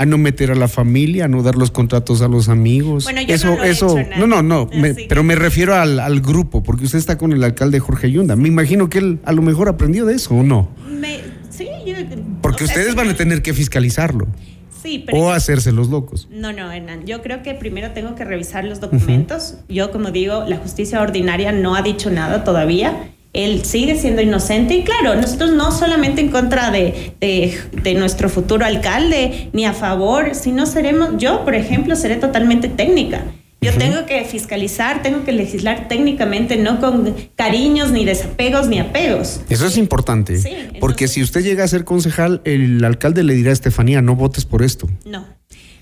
A 0.00 0.06
no 0.06 0.16
meter 0.16 0.50
a 0.50 0.54
la 0.54 0.66
familia, 0.66 1.26
a 1.26 1.28
no 1.28 1.42
dar 1.42 1.56
los 1.56 1.70
contratos 1.70 2.22
a 2.22 2.28
los 2.28 2.48
amigos. 2.48 3.04
Bueno, 3.04 3.20
yo 3.20 3.34
eso, 3.34 3.48
no, 3.54 3.62
eso, 3.62 3.96
no, 4.16 4.26
no, 4.26 4.42
no, 4.42 4.70
ah, 4.72 4.86
pero 5.10 5.22
me 5.22 5.34
refiero 5.34 5.74
al, 5.74 6.22
grupo, 6.22 6.62
porque 6.62 6.86
usted 6.86 6.98
está 6.98 7.18
con 7.18 7.34
el 7.34 7.44
alcalde 7.44 7.80
Jorge 7.80 8.10
Yunda. 8.10 8.34
Me 8.34 8.48
imagino 8.48 8.88
que 8.88 8.96
él 8.96 9.18
a 9.26 9.32
lo 9.32 9.42
mejor 9.42 9.68
aprendió 9.68 10.06
de 10.06 10.14
eso, 10.14 10.34
¿o 10.34 10.42
no? 10.42 10.70
sí, 11.50 11.68
yo, 11.84 11.96
porque 12.40 12.64
ustedes 12.64 12.94
van 12.94 13.10
a 13.10 13.14
tener 13.14 13.42
que 13.42 13.52
fiscalizarlo. 13.52 14.26
Sí, 14.82 15.02
pero 15.04 15.18
o 15.18 15.30
hacerse 15.32 15.70
los 15.70 15.90
locos. 15.90 16.28
No, 16.30 16.54
no, 16.54 16.72
Hernán. 16.72 17.04
Yo 17.04 17.20
creo 17.20 17.42
que 17.42 17.52
primero 17.52 17.90
tengo 17.90 18.14
que 18.14 18.24
revisar 18.24 18.64
los 18.64 18.80
documentos. 18.80 19.56
Yo, 19.68 19.90
como 19.90 20.12
digo, 20.12 20.46
la 20.48 20.56
justicia 20.56 21.02
ordinaria 21.02 21.52
no 21.52 21.74
ha 21.74 21.82
dicho 21.82 22.10
nada 22.10 22.42
todavía 22.42 23.10
él 23.32 23.64
sigue 23.64 23.96
siendo 23.96 24.22
inocente 24.22 24.74
y 24.74 24.82
claro, 24.82 25.14
nosotros 25.14 25.52
no 25.52 25.70
solamente 25.70 26.20
en 26.20 26.30
contra 26.30 26.70
de, 26.70 27.12
de, 27.20 27.94
nuestro 27.94 28.28
futuro 28.28 28.66
alcalde 28.66 29.50
ni 29.52 29.64
a 29.64 29.72
favor, 29.72 30.34
sino 30.34 30.66
seremos, 30.66 31.10
yo 31.18 31.44
por 31.44 31.54
ejemplo, 31.54 31.94
seré 31.96 32.16
totalmente 32.16 32.68
técnica. 32.68 33.24
Yo 33.62 33.74
tengo 33.76 34.06
que 34.06 34.24
fiscalizar, 34.24 35.02
tengo 35.02 35.22
que 35.22 35.32
legislar 35.32 35.86
técnicamente, 35.86 36.56
no 36.56 36.80
con 36.80 37.14
cariños, 37.36 37.92
ni 37.92 38.06
desapegos, 38.06 38.68
ni 38.68 38.78
apegos. 38.78 39.42
Eso 39.50 39.66
es 39.66 39.76
importante, 39.76 40.38
sí, 40.38 40.50
porque 40.80 41.08
si 41.08 41.22
usted 41.22 41.42
llega 41.42 41.62
a 41.62 41.68
ser 41.68 41.84
concejal, 41.84 42.40
el 42.44 42.82
alcalde 42.82 43.22
le 43.22 43.34
dirá 43.34 43.50
a 43.50 43.52
Estefanía, 43.52 44.00
no 44.00 44.16
votes 44.16 44.46
por 44.46 44.62
esto. 44.62 44.88
No, 45.04 45.26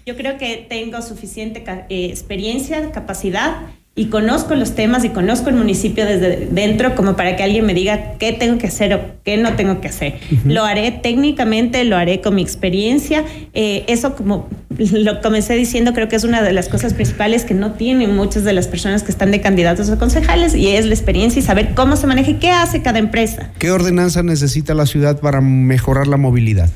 yo 0.04 0.16
creo 0.16 0.38
que 0.38 0.66
tengo 0.68 1.00
suficiente 1.02 1.62
eh, 1.88 2.06
experiencia, 2.06 2.90
capacidad 2.90 3.58
y 3.98 4.06
conozco 4.06 4.54
los 4.54 4.76
temas 4.76 5.04
y 5.04 5.08
conozco 5.08 5.50
el 5.50 5.56
municipio 5.56 6.06
desde 6.06 6.46
dentro 6.52 6.94
como 6.94 7.16
para 7.16 7.34
que 7.34 7.42
alguien 7.42 7.66
me 7.66 7.74
diga 7.74 8.12
qué 8.20 8.32
tengo 8.32 8.56
que 8.56 8.68
hacer 8.68 8.94
o 8.94 9.00
qué 9.24 9.36
no 9.36 9.54
tengo 9.54 9.80
que 9.80 9.88
hacer. 9.88 10.14
Lo 10.44 10.64
haré 10.64 10.92
técnicamente, 10.92 11.82
lo 11.82 11.96
haré 11.96 12.20
con 12.20 12.36
mi 12.36 12.42
experiencia. 12.42 13.24
Eh, 13.54 13.84
eso 13.88 14.14
como 14.14 14.48
lo 14.78 15.20
comencé 15.20 15.54
diciendo, 15.54 15.94
creo 15.94 16.06
que 16.06 16.14
es 16.14 16.22
una 16.22 16.42
de 16.42 16.52
las 16.52 16.68
cosas 16.68 16.94
principales 16.94 17.44
que 17.44 17.54
no 17.54 17.72
tienen 17.72 18.14
muchas 18.14 18.44
de 18.44 18.52
las 18.52 18.68
personas 18.68 19.02
que 19.02 19.10
están 19.10 19.32
de 19.32 19.40
candidatos 19.40 19.90
a 19.90 19.98
concejales 19.98 20.54
y 20.54 20.68
es 20.68 20.86
la 20.86 20.94
experiencia 20.94 21.40
y 21.40 21.42
saber 21.42 21.74
cómo 21.74 21.96
se 21.96 22.06
maneja 22.06 22.30
y 22.30 22.34
qué 22.34 22.52
hace 22.52 22.82
cada 22.82 23.00
empresa. 23.00 23.50
¿Qué 23.58 23.72
ordenanza 23.72 24.22
necesita 24.22 24.74
la 24.74 24.86
ciudad 24.86 25.18
para 25.18 25.40
mejorar 25.40 26.06
la 26.06 26.18
movilidad? 26.18 26.70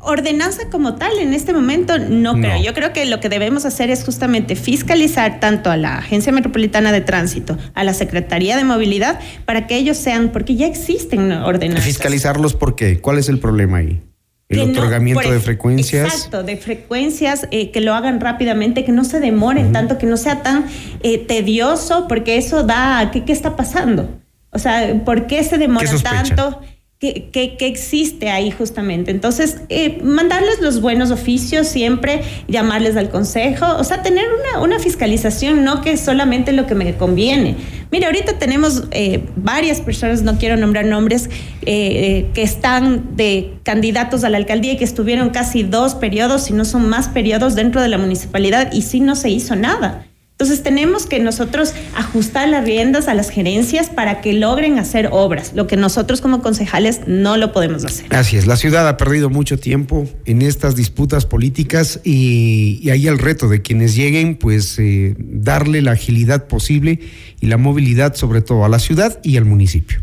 Ordenanza 0.00 0.70
como 0.70 0.94
tal 0.94 1.18
en 1.18 1.34
este 1.34 1.52
momento 1.52 1.98
no, 1.98 2.34
creo. 2.34 2.62
Yo 2.62 2.74
creo 2.74 2.92
que 2.92 3.04
lo 3.06 3.20
que 3.20 3.28
debemos 3.28 3.64
hacer 3.64 3.90
es 3.90 4.04
justamente 4.04 4.56
fiscalizar 4.56 5.40
tanto 5.40 5.70
a 5.70 5.76
la 5.76 5.98
Agencia 5.98 6.32
Metropolitana 6.32 6.92
de 6.92 7.00
Tránsito, 7.00 7.58
a 7.74 7.84
la 7.84 7.94
Secretaría 7.94 8.56
de 8.56 8.64
Movilidad, 8.64 9.18
para 9.44 9.66
que 9.66 9.76
ellos 9.76 9.96
sean, 9.96 10.30
porque 10.30 10.56
ya 10.56 10.66
existen 10.66 11.32
ordenanzas. 11.32 11.84
Fiscalizarlos, 11.84 12.54
¿por 12.54 12.76
qué? 12.76 13.00
¿Cuál 13.00 13.18
es 13.18 13.28
el 13.28 13.38
problema 13.38 13.78
ahí? 13.78 14.02
El 14.48 14.70
otorgamiento 14.70 15.30
de 15.30 15.40
frecuencias. 15.40 16.14
Exacto, 16.14 16.42
de 16.42 16.56
frecuencias, 16.56 17.46
eh, 17.50 17.70
que 17.70 17.82
lo 17.82 17.92
hagan 17.94 18.18
rápidamente, 18.18 18.84
que 18.84 18.92
no 18.92 19.04
se 19.04 19.20
demoren 19.20 19.72
tanto, 19.72 19.98
que 19.98 20.06
no 20.06 20.16
sea 20.16 20.42
tan 20.42 20.64
eh, 21.02 21.18
tedioso, 21.18 22.08
porque 22.08 22.38
eso 22.38 22.62
da, 22.62 23.10
¿qué, 23.12 23.24
¿qué 23.24 23.32
está 23.32 23.56
pasando? 23.56 24.08
O 24.50 24.58
sea, 24.58 25.02
¿por 25.04 25.26
qué 25.26 25.44
se 25.44 25.58
demora 25.58 25.90
tanto? 26.02 26.60
Que, 27.00 27.56
existe 27.60 28.28
ahí 28.28 28.50
justamente. 28.50 29.12
Entonces, 29.12 29.58
eh, 29.68 30.00
mandarles 30.02 30.60
los 30.60 30.80
buenos 30.80 31.12
oficios 31.12 31.68
siempre, 31.68 32.22
llamarles 32.48 32.96
al 32.96 33.08
consejo, 33.08 33.66
o 33.78 33.84
sea, 33.84 34.02
tener 34.02 34.24
una, 34.26 34.62
una 34.62 34.78
fiscalización, 34.80 35.62
no 35.62 35.80
que 35.80 35.96
solamente 35.96 36.52
lo 36.52 36.66
que 36.66 36.74
me 36.74 36.96
conviene. 36.96 37.54
Mira, 37.92 38.08
ahorita 38.08 38.38
tenemos 38.38 38.84
eh, 38.90 39.24
varias 39.36 39.80
personas, 39.80 40.22
no 40.22 40.38
quiero 40.38 40.56
nombrar 40.56 40.86
nombres, 40.86 41.30
eh, 41.62 42.26
que 42.34 42.42
están 42.42 43.16
de 43.16 43.54
candidatos 43.62 44.24
a 44.24 44.28
la 44.28 44.38
alcaldía 44.38 44.72
y 44.72 44.76
que 44.76 44.84
estuvieron 44.84 45.30
casi 45.30 45.62
dos 45.62 45.94
periodos, 45.94 46.46
si 46.46 46.52
no 46.52 46.64
son 46.64 46.88
más 46.88 47.08
periodos 47.08 47.54
dentro 47.54 47.80
de 47.80 47.88
la 47.88 47.98
municipalidad 47.98 48.72
y 48.72 48.82
sí 48.82 48.98
no 48.98 49.14
se 49.14 49.30
hizo 49.30 49.54
nada. 49.54 50.07
Entonces 50.40 50.62
tenemos 50.62 51.06
que 51.06 51.18
nosotros 51.18 51.74
ajustar 51.96 52.48
las 52.48 52.64
riendas 52.64 53.08
a 53.08 53.14
las 53.14 53.28
gerencias 53.28 53.90
para 53.90 54.20
que 54.20 54.32
logren 54.34 54.78
hacer 54.78 55.08
obras, 55.10 55.52
lo 55.52 55.66
que 55.66 55.76
nosotros 55.76 56.20
como 56.20 56.42
concejales 56.42 57.00
no 57.08 57.36
lo 57.36 57.50
podemos 57.50 57.84
hacer. 57.84 58.06
Así 58.14 58.36
es, 58.36 58.46
la 58.46 58.54
ciudad 58.54 58.86
ha 58.86 58.96
perdido 58.96 59.30
mucho 59.30 59.58
tiempo 59.58 60.08
en 60.26 60.42
estas 60.42 60.76
disputas 60.76 61.26
políticas 61.26 61.98
y, 62.04 62.88
ahí 62.88 63.08
el 63.08 63.18
reto 63.18 63.48
de 63.48 63.62
quienes 63.62 63.96
lleguen, 63.96 64.36
pues 64.36 64.78
eh, 64.78 65.16
darle 65.18 65.82
la 65.82 65.90
agilidad 65.90 66.46
posible 66.46 67.00
y 67.40 67.48
la 67.48 67.56
movilidad 67.56 68.14
sobre 68.14 68.40
todo 68.40 68.64
a 68.64 68.68
la 68.68 68.78
ciudad 68.78 69.18
y 69.24 69.38
al 69.38 69.44
municipio. 69.44 69.98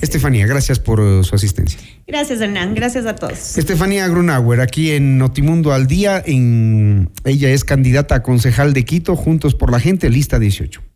Estefanía, 0.00 0.46
gracias 0.46 0.78
por 0.78 1.00
uh, 1.00 1.24
su 1.24 1.34
asistencia. 1.34 1.78
Gracias, 2.10 2.40
Hernán. 2.40 2.74
Gracias 2.74 3.06
a 3.06 3.14
todos. 3.14 3.56
Estefanía 3.56 4.08
Grunauer, 4.08 4.60
aquí 4.60 4.90
en 4.90 5.16
Notimundo 5.16 5.72
al 5.72 5.86
Día. 5.86 6.20
En, 6.26 7.08
ella 7.24 7.50
es 7.50 7.62
candidata 7.62 8.16
a 8.16 8.22
concejal 8.24 8.72
de 8.72 8.84
Quito, 8.84 9.14
Juntos 9.14 9.54
por 9.54 9.70
la 9.70 9.78
Gente, 9.78 10.10
lista 10.10 10.40
18. 10.40 10.89